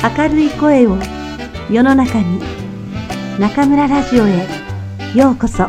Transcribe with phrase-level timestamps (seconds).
[0.00, 0.96] 明るい声を
[1.68, 2.40] 世の中に
[3.40, 4.46] 中村ラジオへ
[5.12, 5.66] ようこそ。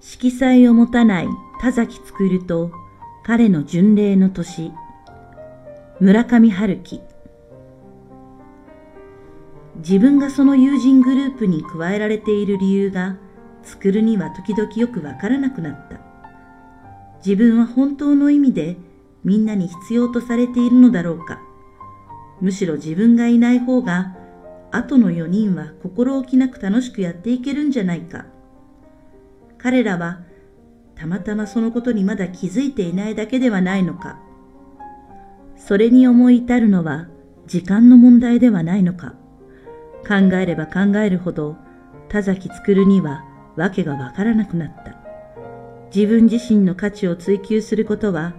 [0.00, 1.28] 色彩を持たない
[1.60, 2.70] 田崎作と
[3.24, 4.70] 彼の巡礼の年。
[5.98, 7.00] 村上春樹。
[9.76, 13.16] 自分がその友人グループに加えられている理由が
[13.62, 16.00] 作るには時々よくわからなくなった。
[17.24, 18.76] 自分は本当の意味で
[19.24, 21.40] みんなに必要とされているのだろうか。
[22.40, 24.16] むしろ自分がいない方が
[24.72, 28.26] 後の4人は心置きなく楽しくやっていけるんじゃないか。
[29.58, 30.20] 彼らは
[30.96, 34.18] たまたまそのことにまだ気づいていないだけではないのか。
[35.56, 37.06] それに思い至るのは
[37.46, 39.14] 時間の問題ではないのか。
[40.06, 41.56] 考えれば考えるほど
[42.08, 43.24] 田崎作るには
[43.56, 44.96] 訳がわからなくなった。
[45.94, 48.34] 自分自身の価値を追求することは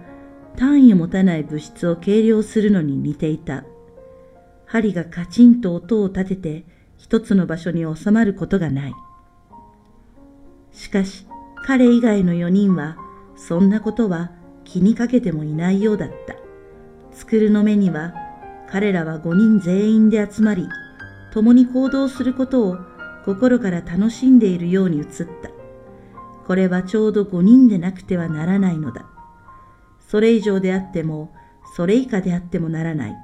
[0.56, 3.64] 単位を持たない物質を計量するのに似ていた。
[4.66, 6.64] 針がカチンと音を立てて
[6.96, 8.94] 一つの場所に収まることがない。
[10.72, 11.26] しかし
[11.64, 12.96] 彼以外の4人は
[13.36, 14.32] そんなことは
[14.64, 16.34] 気にかけてもいないようだった。
[17.12, 18.14] 作るの目には
[18.68, 20.68] 彼らは5人全員で集まり
[21.34, 22.78] 共に行動することを
[23.24, 25.50] 心から楽しんでいるように映った。
[26.46, 29.04] これはちょうど5人でなくてはならないのだ。
[29.98, 31.34] それ以上であっても、
[31.74, 33.16] それ以下であってもならない。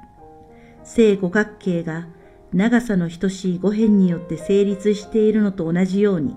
[0.83, 2.09] 正五角形が
[2.51, 6.35] 長さの等しい五辺によって成立しているのと同じように、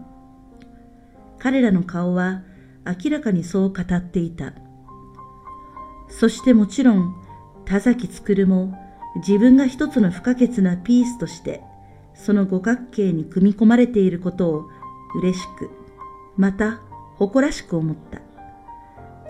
[1.41, 2.45] 彼らの顔は
[2.87, 4.53] 明らかにそう語っていた。
[6.09, 7.17] そしてもちろん、
[7.65, 8.79] 田崎作も
[9.17, 11.63] 自分が一つの不可欠なピースとして
[12.15, 14.71] その五角形に組み込まれていることを
[15.17, 15.71] 嬉しく、
[16.37, 16.81] また
[17.17, 18.21] 誇らしく思った。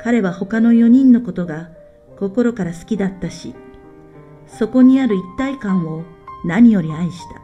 [0.02, 1.70] 彼は他の四人のことが
[2.18, 3.54] 心から好きだったし、
[4.46, 6.04] そこにある一体感を
[6.44, 7.40] 何より愛した。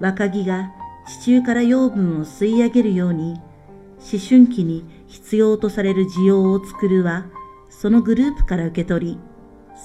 [0.00, 0.72] 若木が
[1.06, 3.34] 地中から養分を吸い上げるように、
[3.98, 7.26] 思春期に必要とされる需要を作るは、
[7.70, 9.18] そのグループから受け取り、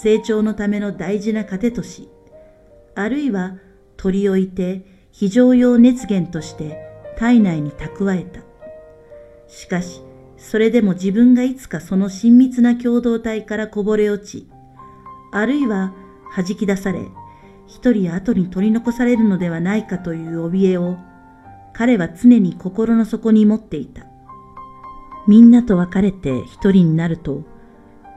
[0.02, 2.10] 成長のための大事な糧とし、
[2.96, 3.58] あるいは
[3.96, 6.78] 取り置いて非常用熱源として
[7.18, 8.42] 体内に蓄えた。
[9.48, 10.02] しかし、
[10.38, 14.48] それでも自分がいつかその親密な共同体からこぼれ落ち、
[15.32, 15.94] あるいは
[16.36, 17.00] 弾き出され、
[17.66, 20.98] 一人後に取り残されるのではないかという怯えを、
[21.74, 24.06] 彼は常に心の底に持っていた。
[25.28, 27.44] みんなと別れて一人になると、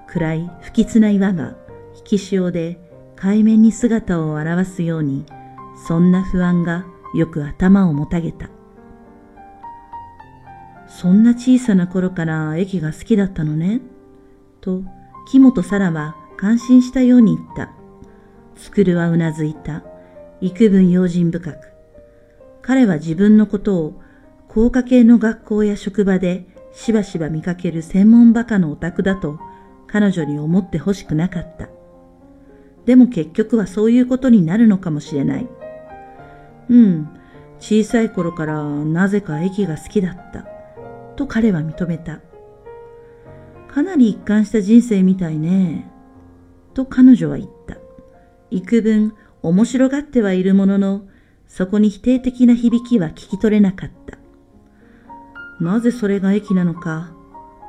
[0.06, 1.56] 暗い不吉な岩が
[2.00, 2.78] 引き潮で
[3.16, 5.24] 海面に姿を現すように、
[5.86, 6.84] そんな不安が
[7.14, 8.50] よく頭をもたげた。
[10.88, 13.80] そんな小さな頃から駅が好きだったのね
[14.60, 14.82] と、
[15.30, 17.70] 木本沙羅は感心したように言った。
[18.56, 19.84] つくるはうなずいた。
[20.40, 21.58] 幾分用心深く。
[22.62, 24.00] 彼は自分のことを
[24.48, 29.38] 高科系の学校や職場でしばしば見かける専門バカのオタクだと
[29.86, 31.68] 彼女に思ってほしくなかった。
[32.86, 35.48] でも結局はそういうことになるのかもしれない。
[36.68, 37.08] うん、
[37.58, 40.46] 小さい頃からなぜか駅が好きだった。
[41.16, 42.20] と彼は認めた。
[43.68, 45.90] かなり一貫した人生みたいね。
[46.74, 47.76] と彼女は言った。
[48.50, 51.02] 幾分面白がってはいるものの、
[51.46, 54.18] そこに否定的な響きは聞き取れなかった。
[55.60, 57.12] なぜそれが駅なのか、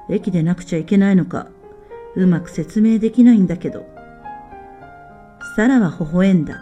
[0.10, 1.50] 駅でなくちゃいけないのか、
[2.16, 3.91] うまく説明できないんだけど。
[5.56, 6.62] サラは微笑んだ。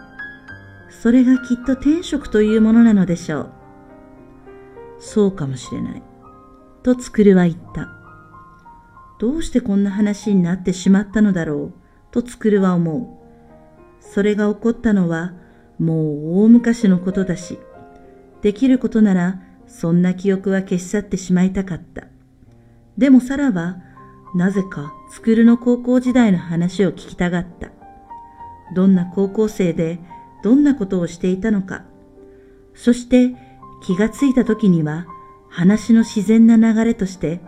[1.02, 3.50] それがきっと天職というものなのでしょう。
[4.98, 6.02] そうかもしれない。
[6.82, 7.88] とつくるは言った。
[9.18, 11.72] どうしてこんな話になってしまったのだろう、
[12.10, 14.04] とつくるは思う。
[14.04, 15.32] それが起こったのは、
[15.78, 17.58] もう大昔のことだし、
[18.42, 22.08] できることなら、そんな記憶は消し去ってしまいたかった。
[22.98, 23.76] でもサラは、
[24.34, 27.79] なぜかつくるの高校時代の話を聞きたがった。
[28.74, 29.98] どんな高校生で
[30.42, 31.84] どんなことをしていたのか。
[32.74, 33.34] そして
[33.82, 35.06] 気がついた時には
[35.48, 37.40] 話の自然な流れとして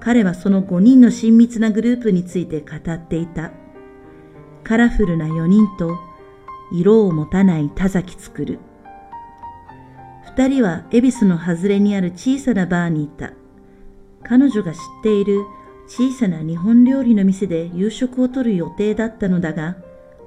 [0.00, 3.52] 彼はその5人の親密なグループについて語っていた。
[4.64, 5.96] カラフルな4人と
[6.72, 8.58] 色を持たない田崎作る。
[10.24, 13.32] 二人は恵比寿の外れにある小さなバーにいた。
[14.24, 15.44] 彼女が知っている
[15.86, 19.76] 小さな日本料理の店で夕食をとる予定だったのだが、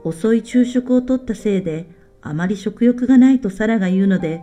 [0.06, 1.90] 遅い昼食をとったせいで
[2.22, 4.42] あまり食欲がないとサラが言うので、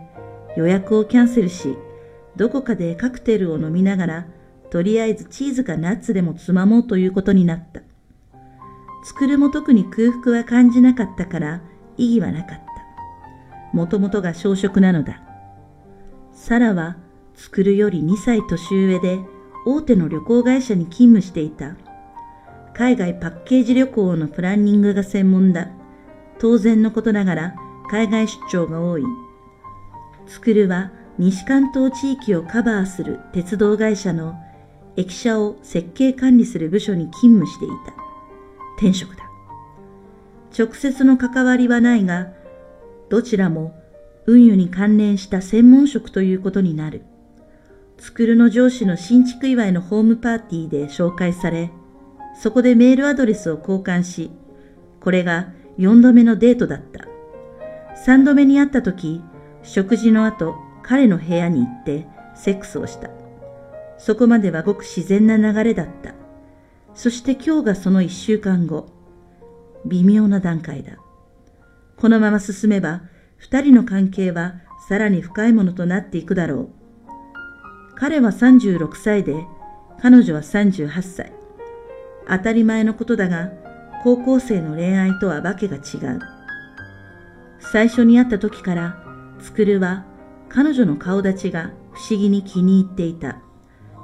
[0.57, 1.77] 予約をキャンセルし、
[2.35, 4.27] どこかでカクテルを飲みながら、
[4.69, 7.81] とりあえずチーズかナッツでもつまもうということになった。
[9.05, 11.61] 作るも特に空腹は感じなかったから
[11.97, 12.63] 意義はなかった。
[13.75, 15.21] もともとが小食なのだ。
[16.33, 16.97] サラは
[17.35, 19.19] 作るより2歳年上で
[19.65, 21.75] 大手の旅行会社に勤務していた。
[22.73, 25.69] 海外パッケージ旅行のプランニングが専門だ。
[26.39, 27.55] 当然のことながら
[27.89, 29.03] 海外出張が多い。
[30.25, 34.35] スクルは西関東地域をカバーする鉄道会社の
[34.95, 37.93] 駅舎を設計管理する部署に勤務していた。
[38.77, 39.23] 転職だ。
[40.57, 42.33] 直接の関わりはないが、
[43.09, 43.79] どちらも
[44.25, 47.03] 運輸に関連した専門職ということになる。
[47.99, 51.71] スクルの上司の新築祝いのホームパーティーで紹介され、
[52.33, 54.31] そこでメールアドレスを交換し、
[54.99, 57.07] これが4度目のデートだった。
[58.05, 59.21] 3度目に会った時、
[59.61, 63.09] 食事の後、彼の部屋に行ってセックスをした。
[63.97, 66.13] そこまではごく自然な流れだった。
[66.93, 68.87] そして今日がその1週間後。
[69.85, 70.97] 微妙な段階だ。
[71.97, 73.03] このまま進めば、
[73.37, 74.55] 二人の関係は
[74.87, 76.69] さらに深いものとなっていくだろう。
[77.95, 79.35] 彼は36歳で、
[80.01, 81.42] 彼女は38歳。
[82.27, 83.51] 当たり前のことだが、
[84.03, 85.79] 高校生の恋愛とはわけが違
[86.15, 86.19] う。
[87.59, 88.97] 最初に会った時から、
[89.39, 90.05] つくるは
[90.49, 93.37] 彼女の顔立ちが不思議に気に入っていた。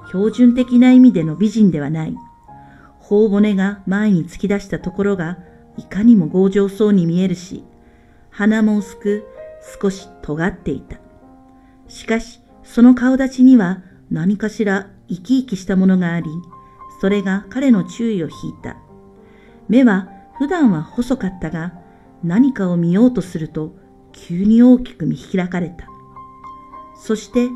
[0.07, 2.15] 標準的な意味での美人ではない。
[2.99, 5.37] 頬骨が前に突き出したところが
[5.77, 7.63] いかにも強情そうに見えるし、
[8.29, 9.27] 鼻も薄く
[9.81, 10.97] 少し尖っていた。
[11.87, 13.81] しかし、その顔立ちには
[14.11, 16.29] 何かしら生き生きしたものがあり、
[16.99, 18.77] それが彼の注意を引いた。
[19.67, 21.73] 目は普段は細かったが、
[22.23, 23.73] 何かを見ようとすると
[24.11, 25.87] 急に大きく見開かれた。
[26.95, 27.47] そして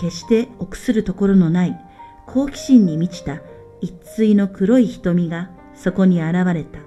[0.00, 1.78] 決して臆するところのない
[2.26, 3.40] 好奇心に満ちた
[3.80, 6.78] 一対の黒い瞳がそこに現れた。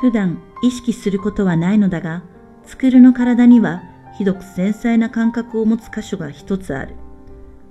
[0.00, 2.22] 普段意識することはないのだが、
[2.66, 3.82] つくるの体には
[4.16, 6.94] ひどく繊細な感覚を持つ箇所が一つある。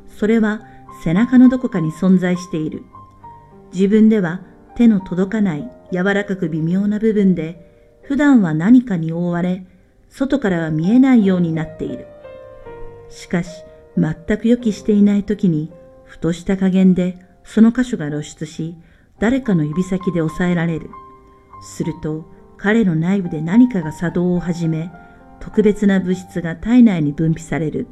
[0.07, 0.62] それは
[1.01, 2.84] 背中のどこかに存在している。
[3.74, 4.42] 自分では
[4.75, 9.66] 手の届かない柔らかく微妙な部分で、普段は何かに覆われ、
[10.10, 12.07] 外からは見えないようになっている。
[13.10, 13.63] しかし、
[13.98, 15.72] 全く予期していない時に、
[16.06, 18.75] ふとした加減でその箇所が露出し、
[19.19, 20.89] 誰かの指先で押さえられる。
[21.62, 22.25] すると、
[22.57, 24.92] 彼の内部で何かが作動を始め、
[25.39, 27.88] 特別な物質が体内に分泌される。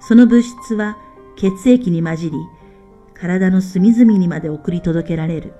[0.00, 0.96] その物質は
[1.40, 2.36] 血液に混じり、
[3.14, 5.54] 体の隅々にまで送り届けられる。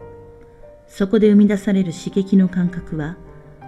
[0.87, 3.17] そこで生み出される刺激の感覚は、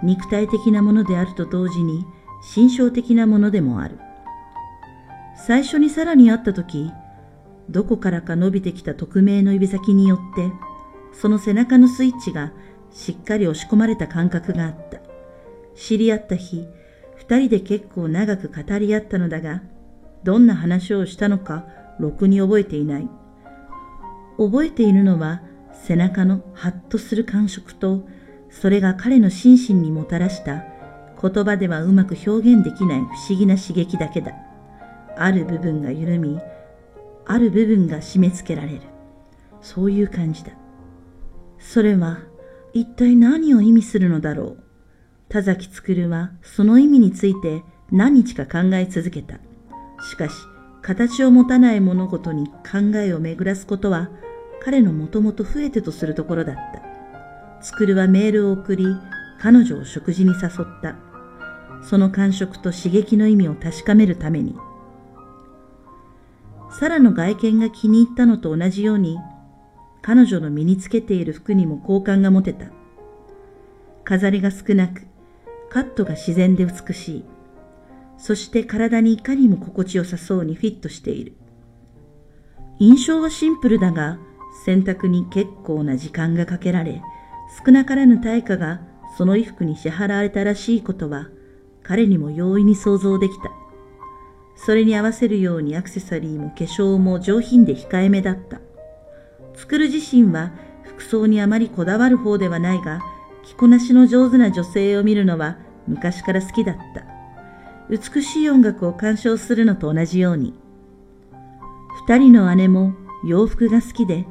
[0.03, 2.05] 肉体的なものであると同時に、
[2.43, 3.99] 心象的なものでもある。
[5.47, 6.93] 最初にさらに会った時、
[7.71, 10.53] どこからか伸びてきた匿名の指先によって、
[11.19, 12.53] その背中のスイッチが
[12.91, 14.99] しっかり押し込まれた感覚があった。
[15.75, 16.67] 知り合った日、
[17.17, 19.63] 二人で結構長く語り合ったのだが、
[20.25, 21.65] どんな話をしたのか、
[22.03, 23.09] ろくに覚えていない。
[24.37, 28.07] 覚えているのは、背中のハッとする感触と、
[28.51, 30.65] それが彼の心身にもたらした
[31.21, 34.33] 言葉ではうまく表現できない不思議な刺激だけだ。
[35.17, 36.39] ある部分が緩み、
[37.25, 38.81] ある部分が締め付けられる。
[39.61, 40.53] そういう感じだ。
[41.59, 42.19] それは
[42.73, 44.63] 一体何を意味するのだろう。
[45.29, 49.39] 田崎るはその意味について何日か考え続けた。
[50.11, 50.35] しかし、
[50.83, 54.11] 形を持たない物事に考えを巡らすことは
[54.61, 57.63] 彼のもともと増えてとするところだった。
[57.63, 58.87] つくるはメールを送り、
[59.41, 60.97] 彼女を食事に誘った。
[61.83, 64.57] その感触と刺激の意味を確かめるために。
[66.71, 69.19] サラの外見が気に入ったのと同じように、
[70.01, 72.67] 彼女の身につけている服にも好感が持てた。
[74.05, 75.03] 飾りが少なく、
[75.71, 77.25] カットが自然で美しい。
[78.19, 81.35] そして体にいかにも心地よさそうにフィットしている。
[82.79, 84.19] 印象はシンプルだが、
[84.65, 87.03] 選択に結構な時間がかけられ、
[87.65, 88.81] 少なからぬ対価が
[89.17, 91.29] その衣服に支払われたらしいことは、
[91.83, 93.51] 彼にも容易に想像できた。
[94.55, 98.61] それに合わせるようにアクセサリーも化粧も上品で控えめだった。
[99.55, 100.53] 作る自身は
[100.85, 103.01] 服装にあまりこだわる方ではないが、
[103.45, 107.12] 着こなしの上手な女性を見るのは昔から好きだった。
[107.91, 110.55] 美しい音楽を鑑賞するのと同じように。
[112.07, 114.27] 二人の姉も洋服が好きで、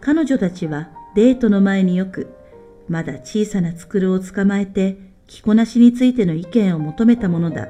[0.00, 2.34] 彼女たちはデートの前によく、
[2.88, 7.68] まだ小さなつくるを捕まえて着こなしについての意見を求めたものだ。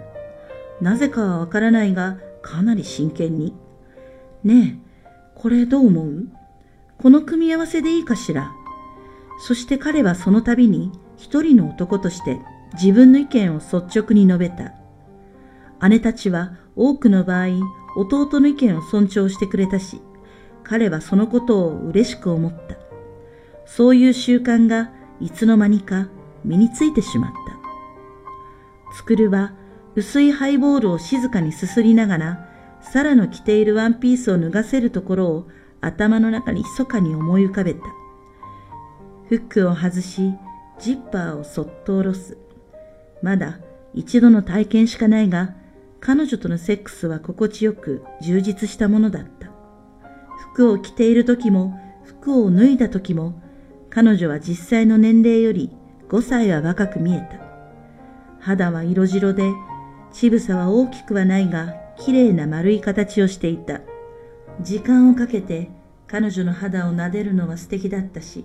[0.80, 3.54] なぜかはわからないが、かなり真剣に。
[4.42, 6.24] ねえ、これどう思う？
[6.98, 8.52] この組み合わせでいいかしら？
[9.38, 12.38] そして彼はその度に一人の男として
[12.74, 14.72] 自分の意見を率直に述べた。
[15.88, 17.48] 姉たちは多くの場合、
[17.96, 20.00] 弟の意見を尊重してくれたし、
[20.62, 22.76] 彼はそのことを嬉しく思った。
[23.66, 26.08] そういう習慣がいつの間にか
[26.44, 28.94] 身についてしまった。
[28.96, 29.52] つくるは
[29.96, 32.48] 薄いハイボールを静かにすすりながら、
[32.80, 35.48] サラの着ているワンピースを脱がせるところを
[35.80, 37.80] 頭の中に密かに思い浮かべた。
[39.28, 40.34] フックを外し、
[40.78, 42.36] ジッパーをそっと下ろす。
[43.22, 43.58] まだ
[43.94, 45.54] 一度の体験しかないが、
[46.04, 49.50] 彼女とのセックスは心地よく充実したものだった。
[50.52, 53.42] 服を着ている時も、服を脱いだ時も、
[53.88, 55.70] 彼女は実際の年齢より
[56.11, 57.40] 5歳は若く見えた。
[58.38, 59.50] 肌は色白で、
[60.12, 63.80] 乳房は大きくはないが、綺麗な丸い形をしていた。
[64.61, 65.70] 時間をかけて
[66.06, 68.44] 彼女の肌を撫でるのは素敵だったし、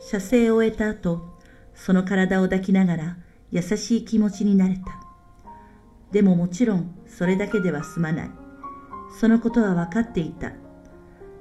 [0.00, 1.22] 射精を終えた後、
[1.76, 3.16] その体を抱きながら
[3.52, 5.07] 優しい気持ちになれた。
[6.12, 8.30] でももちろんそれだけでは済まない。
[9.20, 10.52] そのことは分かっていた。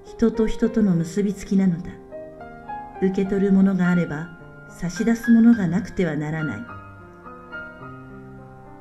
[0.06, 1.92] 人と人との結びつきなのだ。
[3.02, 6.60] 受け取るものがあれば差し出すものがなくてはならない。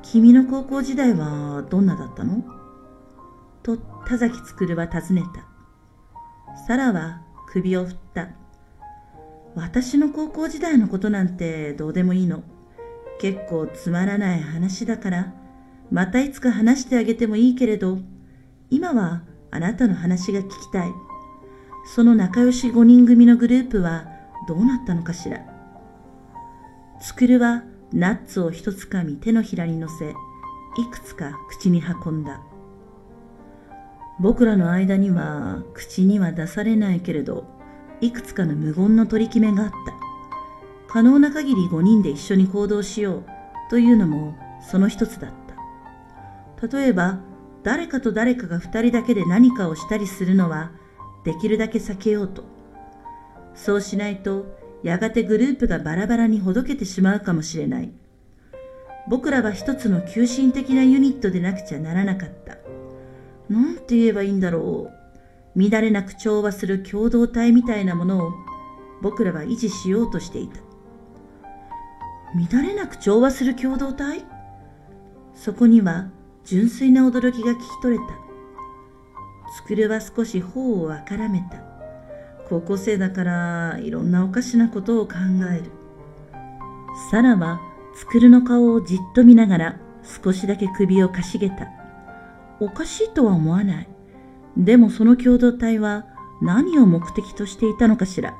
[0.01, 2.43] 君の高校時代はどんなだったの？
[3.61, 5.45] と田崎つくるは尋ねた。
[6.65, 8.29] サラは首を振った。
[9.55, 12.43] 私の高校時代のことなんてどうでもいいの。
[13.19, 15.33] 結構つまらない話だから、
[15.91, 17.99] またいつか話してあげてもいいけれど、
[18.69, 20.91] 今はあなたの話が聞きたい。
[21.95, 24.05] その仲良し5人組のグループは
[24.47, 25.39] どうなったのかしら。
[26.99, 27.63] つくるは
[27.93, 30.13] ナッツを一つかみ手のひらに乗せ、い
[30.91, 32.41] くつか口に運んだ。
[34.19, 37.45] 僕らの間には口には出されないけれど、
[38.01, 39.75] いくつかの無言の取り決めがあった。
[40.87, 43.25] 可能な限り5人で一緒に行動しよう
[43.69, 45.46] というのもその一つだった。
[46.61, 47.19] 例えば、
[47.63, 50.71] 誰かと誰かが2人だけで何かをしたりするのは
[51.25, 52.43] できるだけ避けようと。
[53.53, 54.45] そうしないと
[54.83, 57.91] やがてグループがバラバラにほどけてしまうかもしれない。
[59.09, 62.57] 僕らは一つの急進的なユニットでなくちゃならなかった。
[63.49, 64.91] なんて言えばいいんだろ
[65.55, 65.59] う。
[65.59, 68.31] 乱れなく調和する共同体みたいなものを
[69.01, 70.59] 僕らは維持しようとしていた。
[72.51, 74.23] 乱れなく調和する共同体？
[75.33, 76.09] そこには
[76.47, 78.13] 純粋な驚きが聞き取れた。
[79.53, 81.57] つくるは少し頬をあからめた。
[82.47, 85.15] 高校生だからいろんなおかしなことを考
[85.51, 85.65] える。
[87.11, 87.59] サラは
[87.97, 89.79] つくるの顔をじっと見ながら
[90.23, 91.67] 少しだけ首をかしげた。
[92.61, 93.87] おかしいとは思わない。
[94.55, 96.05] でもその共同体は
[96.41, 98.33] 何を目的としていたのかしら。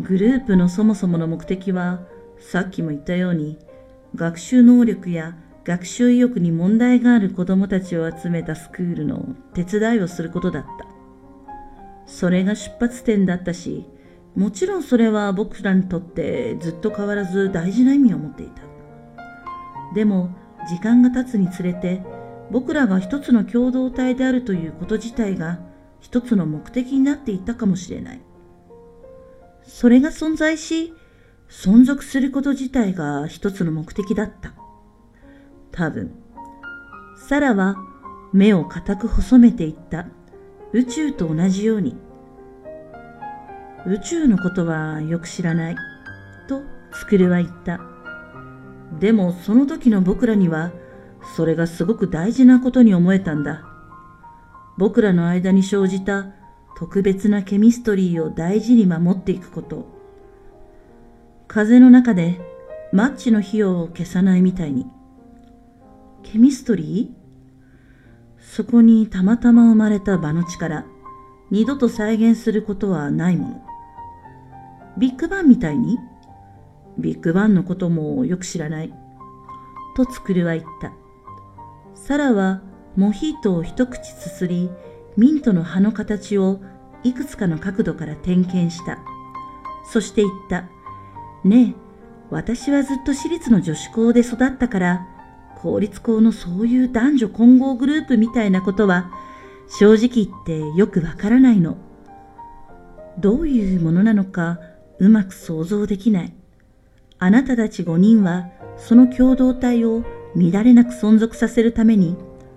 [0.00, 2.00] グループのそもそもの目的は
[2.38, 3.58] さっきも言ったように
[4.14, 10.86] 学習能力や学習意欲に問題がある子供たちを集めたスクールの手伝いをすることだった。
[12.06, 13.86] それが出発点だったし、
[14.34, 18.62] もちろんそれは僕らにとってずっと変わらず大事な意味を持っていた。
[19.94, 20.34] でも、
[20.68, 22.02] 時間が経つにつれて、
[22.50, 25.60] 僕らが一つの共同体であるということ自体が
[26.00, 28.20] 一つの目的になっていったかもしれない。
[29.62, 30.92] それが存在し、
[31.48, 34.54] 存続すること自体が一つの目的だった。
[35.72, 36.12] 多分。
[37.16, 37.76] サラは
[38.32, 40.06] 目を固く細めていった。
[40.72, 41.96] 宇宙と同じように。
[43.86, 45.76] 宇宙のことはよく知らない。
[46.48, 46.62] と、
[46.92, 47.80] スクルは言った。
[49.00, 50.70] でもその時の僕らには、
[51.36, 53.64] それがすごく大事なことに思えたんだ。
[54.78, 56.26] 僕らの間に生じた
[56.76, 59.86] 特別なケミストリーを大事に守っていくこと。
[61.48, 62.40] 風の中で
[62.92, 64.86] マッチの火を消さないみたいに。
[66.22, 68.42] ケミストリー？
[68.42, 70.86] そこにたまたま生まれた場の力、
[71.50, 73.62] 二度と再現することはないもの。
[74.98, 75.98] ビッグバンみたいに？
[76.98, 78.92] ビッグバンのこともよく知らない。
[79.96, 80.92] とつくるは言った。
[81.94, 82.62] サラは
[82.96, 84.70] モヒートを一口すすり、
[85.16, 86.60] ミントの葉の形を
[87.04, 88.98] いくつかの角度から点検した。
[89.84, 90.68] そして言った。
[91.44, 91.74] ねえ、
[92.30, 95.08] 私はずっと私立の女子校で育ったから、
[95.62, 99.12] 公立校のそういう男女混合グループみたいなことは
[99.68, 101.76] 正直言ってよくわからないの。
[103.18, 104.58] どういうものなのか
[104.98, 106.32] うまく想像できない。
[107.18, 110.02] あなたたち5人はその共同体を
[110.34, 112.16] 乱れなく存続させるために、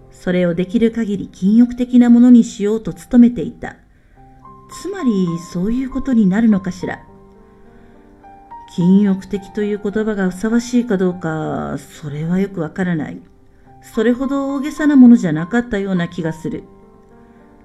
[0.10, 3.76] それをできる限り禁欲的なものにしようと努めていた。
[4.82, 7.06] つまりそういうことになるのかしら。
[8.76, 13.22] 禁欲的という言葉がふさわしいかどうか、それはよくわからない。
[13.82, 16.66] それほど大げさなものじゃなかったような気がする。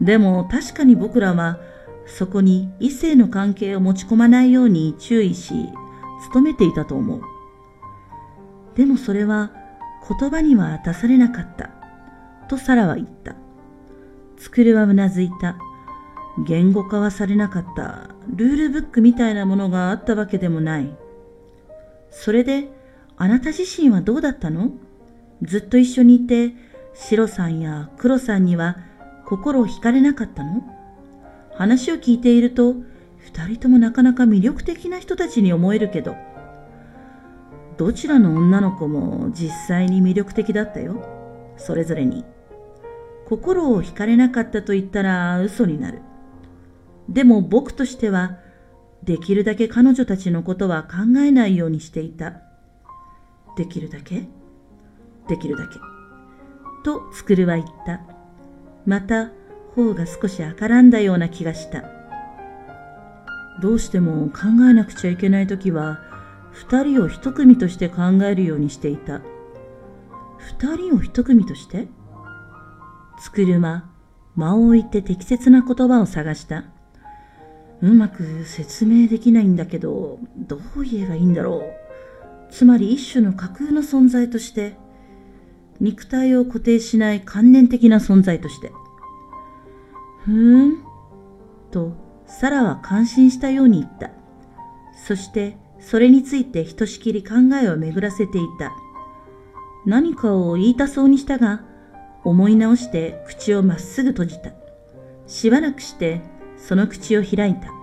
[0.00, 1.58] でも確かに僕らは
[2.06, 5.52] そこに異性の関係を持ち込まないように注意し、
[6.32, 7.22] 努めていたと思う。
[8.76, 9.50] でもそれは
[10.20, 11.70] 言葉には出されなかった。
[12.46, 13.34] とサラは言った。
[14.36, 15.56] つくるはうなずいた。
[16.38, 20.90] 言語化はされなかったルールブックみたいなものがあったわけでもない。
[22.10, 22.68] それで、
[23.16, 24.70] あなた自身はどうだったの？
[25.42, 26.54] ずっと一緒にいて、
[26.94, 28.78] シロさんやクロさんには
[29.26, 30.62] 心を惹かれなかったの？
[31.54, 32.74] 話を聞いていると、
[33.18, 36.16] 二人ともなかなか魅力的な人たちに思えるけど、
[37.76, 41.04] どちらの女の子も実際に魅力的だったよ。
[41.58, 42.24] それぞれに。
[43.28, 46.00] 心を惹かれなかったと言ったら嘘になる。
[47.10, 48.38] でも僕としては、
[49.02, 52.34] できるだけ彼女たちのことは考えないようにしていた。
[53.56, 54.28] できるだけ？
[55.28, 55.78] できるだけ。
[56.84, 58.00] と、つくるは言った。
[58.86, 59.30] また、
[59.74, 61.84] 頬が少し赤らんだような気がした。
[63.60, 66.00] どうしても考えなくちゃいけないときは、
[66.52, 69.20] 二人を一組として考えるようにしていた。
[70.38, 71.88] 二人を一組として？
[73.20, 73.84] つくるは
[74.36, 76.64] 間を置いて適切な言葉を探した。
[77.82, 81.72] うまく説明できないんだけど、どう言えばいいんだろ
[82.48, 82.52] う。
[82.52, 84.74] つまり一種の架空の存在として、
[85.80, 88.70] 肉体を固定しない観念的な存在として。
[90.24, 90.84] ふーん。
[91.70, 91.94] と、
[92.26, 94.10] サラは感心したように言った。
[95.06, 98.72] そして、それについてひとしきり考えを巡らせていた。
[99.86, 101.64] 何かを言いたそうにしたが、
[102.24, 104.50] 思い直して口をまっすぐ閉じた。
[105.26, 106.20] しばらくして
[106.58, 107.79] その口を開いた。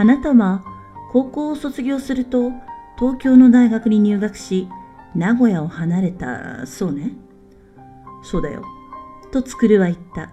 [0.00, 0.64] あなたは
[1.12, 2.52] 高校を卒業すると
[2.98, 4.66] 東京の大学に入学し、
[5.14, 7.12] 名古屋を離れた、そうね。
[8.22, 8.64] そうだよ。
[9.30, 10.30] とつくるは言った。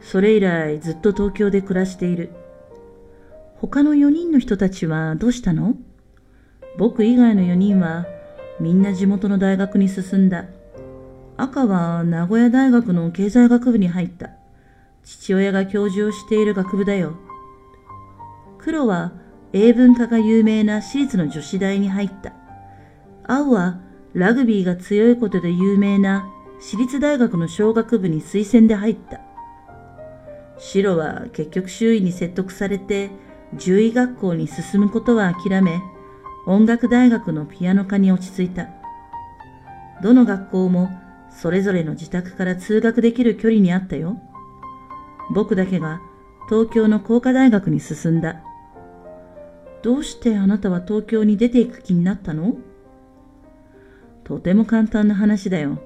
[0.00, 2.30] それ以来ずっと東京で暮らしている。
[3.60, 5.74] 他の4人の人たちはどうしたの？
[6.78, 8.06] 僕以外の4人は
[8.60, 10.46] みんな地元の大学に進んだ。
[11.36, 14.30] 赤は名古屋大学の経済学部に入った。
[15.04, 17.18] 父親が教授をしている学部だよ。
[18.66, 19.12] 黒は
[19.52, 22.32] 英文化が有名な私立の女子大に入った。
[23.24, 23.78] 青は
[24.12, 26.28] ラグビーが強いことで有名な
[26.60, 29.20] 私立大学の小学部に推薦で入った。
[30.58, 33.12] 白は結局周囲に説得されて
[33.56, 35.80] 獣医学校に進むことは諦め、
[36.48, 38.66] 音楽大学のピアノ科に落ち着いた。
[40.02, 40.90] どの学校も
[41.30, 44.20] それぞれの自宅から通学できる距離にあったよ。
[45.32, 46.00] 僕だけが
[46.48, 48.42] 東京の工科大学に進んだ。
[49.82, 52.56] どうしてあなたは東京に出ていく気になったの？
[54.24, 55.78] とても簡単な話だよ。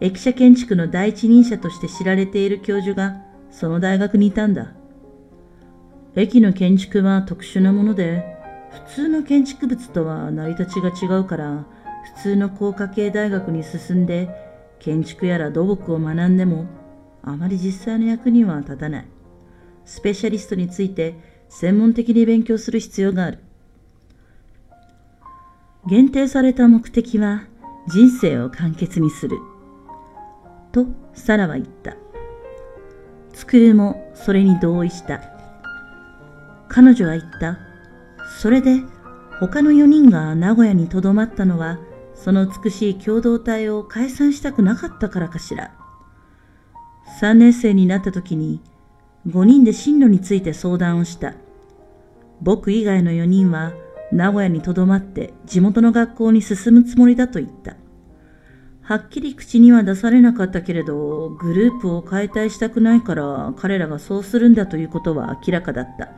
[0.00, 4.72] 駅舎建築の第一人者として知られている教授がその大学にいたんだ。
[6.16, 8.24] 駅の建築は特殊なもので、
[8.86, 11.66] 普通の建築物とは成り立ちが違うから、
[12.16, 14.30] 普通の工科系大学に進んで
[14.78, 16.66] 建築やら土木を学んでも
[17.22, 19.06] あまり実際の役には立たない。
[19.84, 21.14] スペシャリストについて
[21.50, 23.40] 専門的に勉強する必要がある。
[25.88, 27.42] 限定された目的は
[27.88, 29.38] 人生を簡潔にする。
[30.72, 31.96] とサラは言った。
[33.32, 35.20] つくるもそれに同意した。
[36.68, 37.58] 彼女は言った。
[38.40, 38.80] それで
[39.40, 41.80] 他の4人が名古屋にとどまったのは
[42.14, 45.74] その美しい共同体を解散したくなかったからかしら。
[47.20, 48.60] 3年生になった時に
[49.26, 51.34] 5人で進路について相談をした。
[52.40, 53.72] 僕以外の4人は
[54.12, 57.76] 名古屋にとどまって地元の学校に進むつもりだと言った。
[58.82, 66.08] はっきり口には出されなかったけれど、グループを解体したくないから彼らがそうするんだということは明らかだった。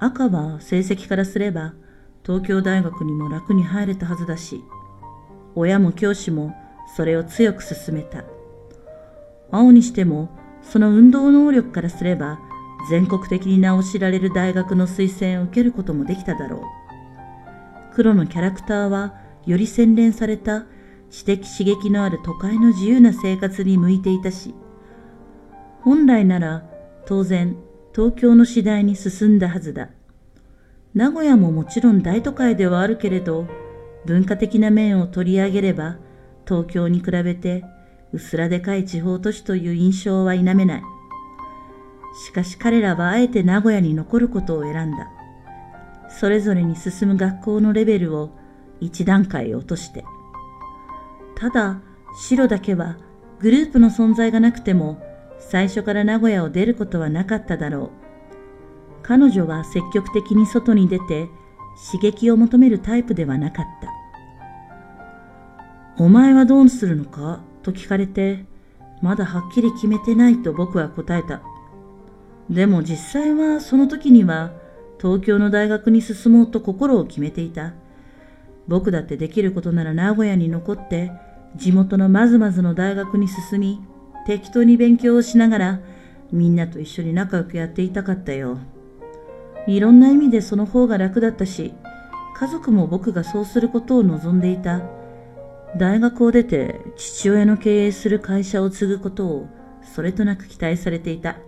[0.00, 1.74] 赤は成績からすれば
[2.24, 4.62] 東京大学にも楽に入れたはずだし、
[5.54, 6.54] 親も教師も
[6.94, 8.24] それを強く勧めた。
[9.50, 10.28] 青にしても、
[10.70, 12.38] その運動能力からすれば、
[12.90, 16.60] 全国的に名を知られる大学の推薦を受けることもできただろう。
[17.94, 19.14] 黒のキャラクターは、
[19.46, 20.66] より洗練された
[21.10, 24.54] 知的刺激のある都会の自由な生活に向いていたし、
[25.80, 26.64] 本来なら
[27.06, 27.56] 当然
[27.94, 29.88] 東京の次第に進んだはずだ。
[30.94, 33.46] 名古屋ももちろん大都会ではあるけれど、
[34.04, 35.96] 文化的な面を取り上げれば、
[36.46, 37.64] 東京に比べて
[38.12, 40.82] 薄らでかい地方都市という印象は否めない。
[42.26, 45.08] しかし彼らはあえて名古屋に残ることを選んだ。
[46.08, 48.30] それぞれに進む学校のレベルを
[48.80, 50.04] 一段階落として。
[51.36, 51.80] ただ、
[52.16, 52.96] 白だけは
[53.40, 55.00] グループの存在がなくても
[55.38, 57.90] 最初から名古屋を出ることはなかっただろう。
[59.02, 61.28] 彼女は積極的に外に出て
[61.92, 63.88] 刺激を求めるタイプではなかった。
[66.02, 67.40] お前はどうするのか？
[67.72, 68.44] と聞かれて、
[69.02, 71.42] まだはっきり決めてないと僕は答えた。
[72.50, 74.52] でも実際はその時には
[75.00, 77.74] 東京の大学に進もうと心を決めていた。
[78.66, 81.10] 僕だってできることなら名古屋に残って
[81.56, 83.80] 地元のまずまずの大学に進み
[84.26, 85.80] 適当に勉強をしながら
[86.32, 88.58] みんなと一緒に仲良くやっていたかったよ。
[89.66, 91.74] いろんな意味でその方が楽だったし、
[92.36, 94.97] 家族も僕がそうすることを望んでいた。
[95.78, 99.48] 大学を出て父親の経営する会社を継ぐことを
[99.82, 101.38] それとなく期待されていた。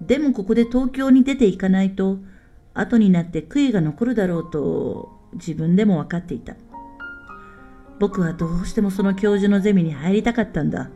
[0.00, 2.18] でもここで東京に出ていかないと、
[2.74, 6.54] 後になって悔いが残るだろうと自分でも分かっていた。
[7.98, 10.90] 僕はどうしてもその教授のゼミに入りたかったんだ。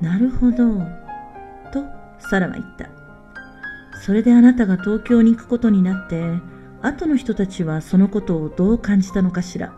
[0.00, 0.78] なるほど。
[1.72, 1.84] と、
[2.18, 2.90] サラは言った。
[4.04, 6.22] それであなたが東京に行くことになって、
[6.82, 9.77] 後の人たちはそのことをどう感じたのかしら。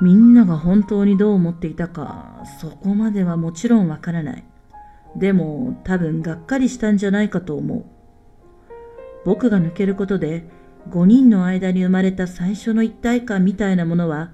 [0.00, 4.44] みんなが本当にどう思っていたか、そこまではもちろんわからない。
[5.16, 7.84] でも多分がっかりしたんじゃないかと思う。
[9.24, 10.44] 僕が抜けることで
[10.88, 14.30] 5人の間に生まれた最初の一体感みたいなものは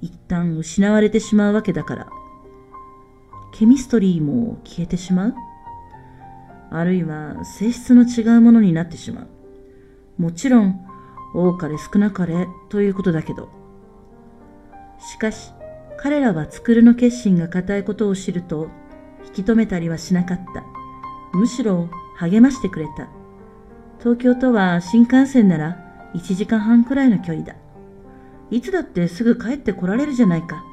[0.00, 2.08] 一旦失われてしまうわけだから。
[3.52, 5.34] ケミストリーも消えてしまう？
[6.70, 10.22] あるいは性質の違うものになってしまう？
[10.22, 10.86] もちろん、
[11.34, 13.48] 多かれ少なかれということだけど。
[15.00, 15.52] しかし、
[15.96, 18.68] 彼らは作るの決心が固いことを知ると、
[19.26, 20.64] 引き止めたりはしなかった。
[21.36, 23.08] むしろ励ましてくれた。
[23.98, 27.54] 東京とは新幹線なら1時間半くらいの距離だ。
[28.50, 30.64] いつだってすぐ帰って来られるじゃないか。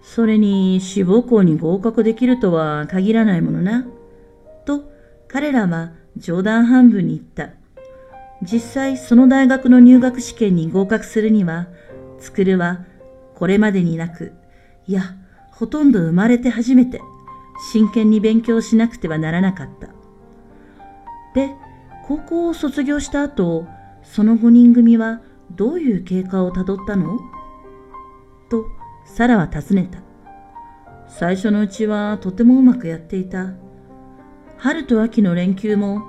[0.00, 3.86] それに志望校に合格できるとは限らないものな。
[4.64, 4.84] と
[5.28, 7.54] 彼らは冗談半分に言った。
[8.42, 11.66] 実際その大学の入学試験に合格するには、
[12.18, 12.84] つくるは
[13.34, 14.32] これまでになく、
[14.86, 15.02] いや、
[15.50, 17.00] ほとんど生まれて初めて
[17.72, 19.88] 真剣に勉強しなくてはならなかった。
[21.34, 21.54] で、
[22.06, 23.66] 高校を卒業した後、
[24.02, 25.20] その5人組は
[25.52, 27.18] どういう経過をたどったの？
[28.50, 28.66] と
[29.04, 30.00] サラは尋ねた。
[31.08, 33.52] 最初のうちはとてもうまくやっていた。
[34.56, 36.02] 春と秋の連休も、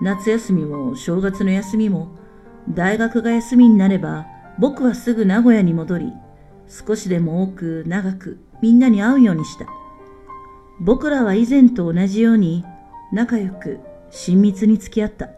[0.00, 2.08] 夏休みも正月の休みも、
[2.68, 4.26] 大学が休みになれば、
[4.58, 6.12] 僕はすぐ名古屋に戻り、
[6.72, 9.66] 少しでも多く長くみんなに会うようにした。
[10.80, 12.64] 僕らは以前と同じように
[13.12, 13.78] 仲良く
[14.10, 15.28] 親密に付き合った。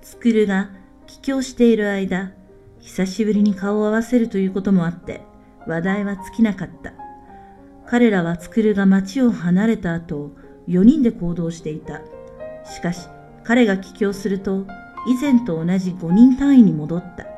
[0.00, 0.70] つくるが
[1.06, 2.32] 帰郷している間、
[2.78, 5.22] 久しぶりに顔を合わせるということもあって、
[5.66, 6.92] 話題は尽きなかった。
[7.86, 10.30] 彼らはつくるが町を離れた後、
[10.68, 12.02] 4人で行動していた。
[12.64, 13.08] しかし、
[13.42, 14.66] 彼が帰郷すると、
[15.08, 17.31] 以前と同じ5人単位に戻った。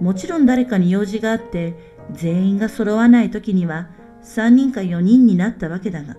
[0.00, 1.74] もちろん誰かに用事があって、
[2.12, 3.88] 全員が揃わない時には、
[4.22, 6.16] 3人か4人になったわけだが、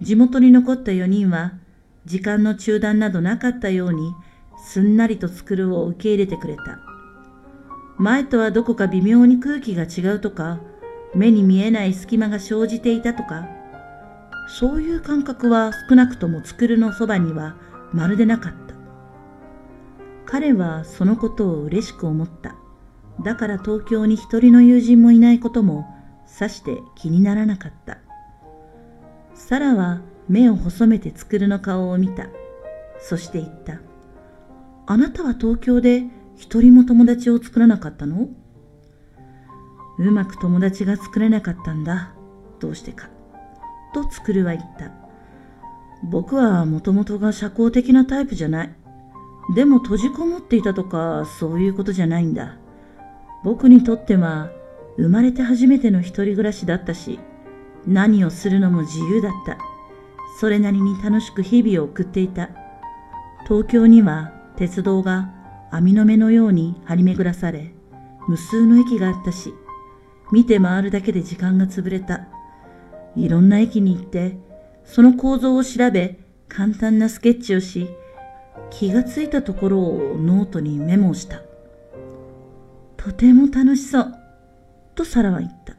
[0.00, 1.54] 地元に残った4人は、
[2.04, 4.14] 時間の中断などなかったように、
[4.64, 6.80] すんなりと作るを受け入れてくれた。
[7.98, 10.60] 前とはどこか微妙に空気が違うとか、
[11.14, 13.48] 目に見えない隙間が生じていたとか、
[14.48, 17.56] そういう感覚は少なくとも作るのそばには
[17.92, 18.65] まるでなかった。
[20.26, 22.56] 彼はそのことを嬉しく思った。
[23.22, 25.86] だから東京に一人の友人もいないことも
[26.26, 27.98] さして気にならなかった。
[29.34, 32.26] サラは目を細めて作るの顔を見た。
[33.00, 33.80] そして言った。
[34.86, 36.04] あなたは東京で
[36.36, 38.28] 一人も友達を作らなかったの？
[39.98, 42.14] うまく友達が作れなかったんだ。
[42.60, 43.08] どうしてか。
[43.94, 44.90] と作るは言った。
[46.04, 48.76] 僕はもともとが社交的なタイプじゃない。
[49.54, 52.56] でも閉じこもっていたとかそういうことじゃないんだ。
[53.44, 54.50] 僕にとっては
[54.96, 57.20] 生まれて初めての一人暮らしだったし、
[57.86, 59.58] 何をするのも自由だった。
[60.40, 62.50] それなりに楽しく日々を送っていた。
[63.46, 65.32] 東京には鉄道が
[65.70, 67.72] 網の目のように張り巡らされ、
[68.26, 69.54] 無数の駅があったし、
[70.32, 72.26] 見て回るだけで時間が潰れた。
[73.14, 74.36] いろんな駅に行って、
[74.84, 77.88] その構造を調べ、簡単なスケッチをし、
[78.70, 81.42] 気がついたところをノートにメモした。
[82.96, 84.14] とても楽しそう、
[84.94, 85.74] とサラは言った。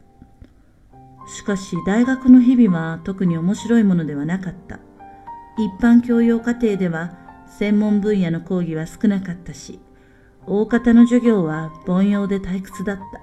[1.28, 4.80] しかし大学の日々は特に面白いものではなかった。
[5.58, 7.12] 一般教養課程では
[7.58, 9.80] 専門分野の講義は少なかったし、
[10.46, 13.20] 大方の授業は凡庸で退屈だった。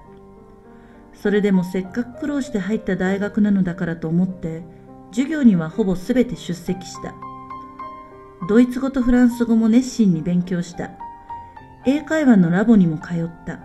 [1.14, 4.62] それでもせっかく苦労して入った大学なのだからと思って、
[5.10, 7.14] 授業にはほぼすべて出席した。
[8.48, 10.90] ドイツ語とフランス語も熱心に勉強した。
[11.86, 13.60] 英会話のラボにも通った。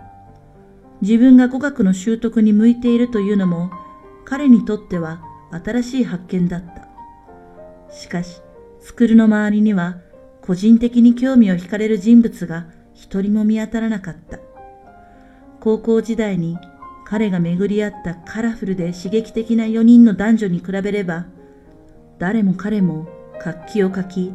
[1.02, 3.70] 自分が語学の習得に向いているというのも
[4.24, 6.88] 彼にとっては新しい発見だった。
[7.92, 8.40] しかし、
[8.80, 9.98] スクールの周りには
[10.40, 14.38] 個人的に興味を惹かれる人物が一人も見当たらなかった。
[15.60, 16.58] 高校時代に
[17.04, 21.26] 彼が巡り合ったカラフルで刺激的な4人の男女に比べれば、
[22.18, 23.06] 誰も彼も
[23.40, 24.32] 活気を書き、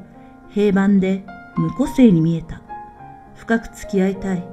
[0.49, 1.23] 平凡で
[1.55, 2.61] 無個性に見えた。
[3.35, 4.43] 深く付き合いたい、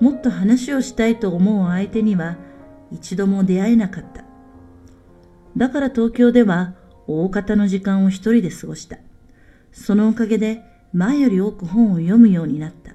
[0.00, 2.36] もっと話をしたいと思う相手には
[2.90, 4.24] 一度も出会えなかった。
[5.56, 6.74] だから東京では
[7.06, 8.98] 大方の時間を一人で過ごした。
[9.72, 12.92] そのおかげで前より多く本を読むようになった。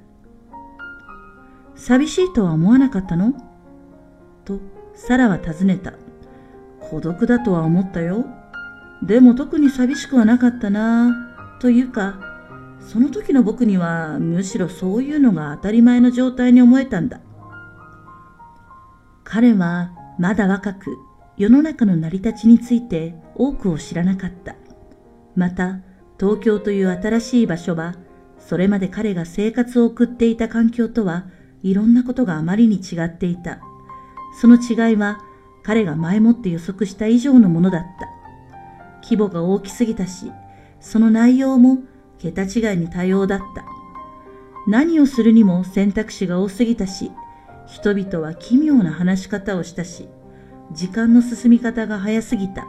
[1.76, 3.34] 寂しいとは思わなかったの？
[4.46, 4.60] と、
[4.96, 5.94] サラは尋ねた。
[6.80, 8.26] 孤独だとは思ったよ。
[9.04, 11.58] でも特に寂しくはなかったな。
[11.60, 12.33] というか、
[12.92, 17.22] その時の僕にはむしろそういうのが当たり前の状態に思えたんだ。
[19.24, 20.98] 彼はまだ若く
[21.38, 24.56] 世の中の成り立ちについて多くを知らなかった。
[25.36, 25.80] また、
[26.20, 27.96] 東京という新しい場所は、
[28.38, 31.26] それまで彼が生活を送っていた環境とは
[31.64, 33.60] いろんなことがあまりに違っていた。
[34.40, 35.20] その違いは
[35.64, 38.08] 彼が前もって予測した以上のものだった。
[39.04, 40.32] 規模が大きすぎたし、
[40.80, 41.80] その内容も
[42.24, 43.66] 桁違いに多様だった。
[44.66, 47.12] 何をするにも選択肢が多すぎたし、
[47.68, 50.08] 人々は奇妙な話し方をしたし、
[50.72, 52.66] 時間の進み方が早すぎた。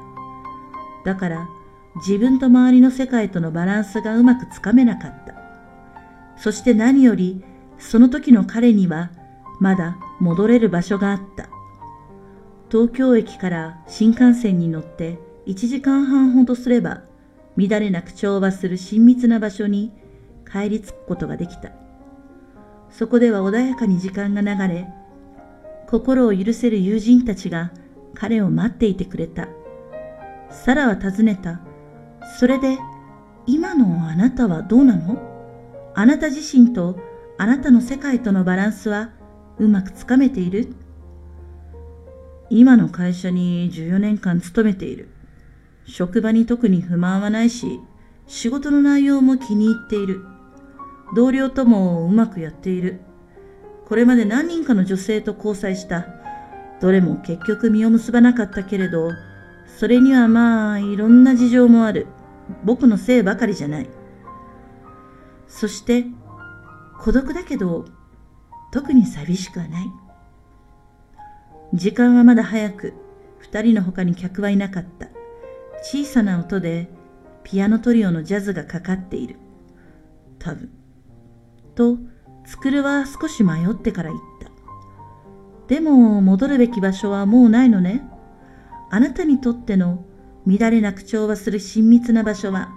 [1.04, 1.48] だから
[1.96, 5.34] 自分と周りの世界とのバランスがうまくつかめなかった。
[6.36, 7.44] そして何より
[7.78, 9.12] その時の彼には
[9.60, 11.48] まだ戻れる場所があった。
[12.72, 17.02] 東京駅から新幹線に乗って1時間半ほどすれば
[17.56, 19.92] 乱れなく調和する親密な場所に
[20.50, 21.70] 帰り着くことができた。
[22.90, 24.86] そこでは穏やかに時間が流れ、
[25.88, 27.72] 心を許せる友人たちが
[28.14, 29.48] 彼を待っていてくれた。
[30.50, 31.60] サラは尋ねた。
[32.38, 32.78] それで、
[33.46, 35.20] 今のあなたはどうなの？
[35.94, 36.98] あなた自身と
[37.36, 39.10] あなたの世界とのバランスは
[39.58, 40.74] うまくつかめている？
[42.50, 45.08] 今の会社に14年間勤めている。
[45.86, 47.80] 職場に特に不満はないし、
[48.26, 50.24] 仕事の内容も気に入っている。
[51.14, 53.00] 同僚ともうまくやっている。
[53.86, 56.06] これまで何人かの女性と交際した。
[56.80, 59.10] どれも結局実を結ばなかったけれど、
[59.78, 62.06] それにはまあいろんな事情もある。
[62.64, 63.88] 僕のせいばかりじゃない。
[65.46, 66.06] そして、
[67.00, 67.84] 孤独だけど、
[68.72, 69.84] 特に寂しくはない。
[71.74, 72.94] 時間はまだ早く、
[73.38, 75.13] 二人の他に客はいなかった。
[75.86, 76.88] 小さな音で、
[77.42, 79.36] ピアノトリオのジャズがかかっている。
[80.38, 80.70] 多分。
[81.74, 81.98] と、
[82.46, 84.50] つくるは少し迷ってから言った。
[85.68, 88.02] でも、戻るべき場所はもうないのね。
[88.90, 90.06] あなたにとっての
[90.46, 92.72] 乱れなく調和する親密な場所は、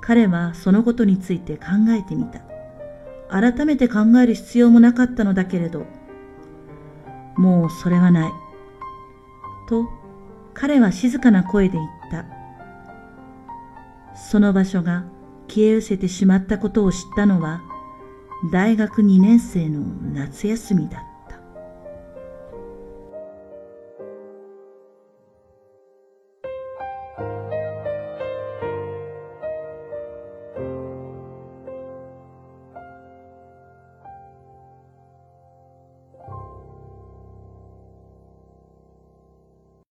[0.00, 2.40] 彼はそのことについて考えてみた。
[3.30, 5.86] 改めて考える必要もなかったのだけれど、
[7.36, 8.32] もうそれはない。
[9.68, 9.97] と、
[10.60, 12.26] 彼は静かな声で言った。
[14.16, 15.04] その場所が
[15.46, 17.62] 消え失せてしまったことを知ったのは、
[18.52, 19.80] 大学2年生の
[20.12, 21.07] 夏休みだった。